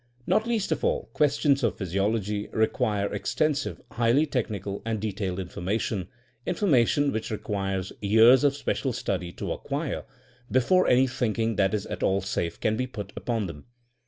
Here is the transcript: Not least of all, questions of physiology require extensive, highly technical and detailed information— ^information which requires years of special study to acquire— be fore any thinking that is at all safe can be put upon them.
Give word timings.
Not 0.25 0.47
least 0.47 0.71
of 0.71 0.83
all, 0.83 1.11
questions 1.13 1.61
of 1.61 1.77
physiology 1.77 2.47
require 2.53 3.13
extensive, 3.13 3.79
highly 3.91 4.25
technical 4.25 4.81
and 4.83 4.99
detailed 4.99 5.39
information— 5.39 6.07
^information 6.47 7.13
which 7.13 7.29
requires 7.29 7.93
years 8.01 8.43
of 8.43 8.55
special 8.57 8.93
study 8.93 9.31
to 9.33 9.51
acquire— 9.51 10.05
be 10.51 10.59
fore 10.59 10.87
any 10.87 11.05
thinking 11.05 11.55
that 11.57 11.75
is 11.75 11.85
at 11.85 12.01
all 12.01 12.21
safe 12.21 12.59
can 12.59 12.75
be 12.75 12.87
put 12.87 13.13
upon 13.15 13.45
them. 13.45 13.65